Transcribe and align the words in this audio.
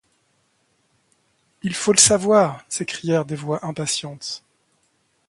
Il 1.61 1.75
faut 1.75 1.93
le 1.93 1.99
savoir, 1.99 2.65
s’écrièrent 2.69 3.23
des 3.23 3.35
voix 3.35 3.63
impatientes. 3.63 4.43